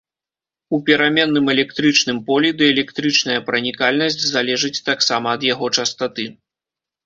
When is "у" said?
0.77-0.77